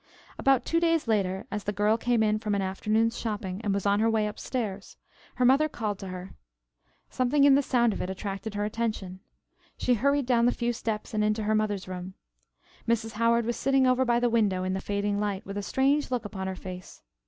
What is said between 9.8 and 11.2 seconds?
hurried down the few steps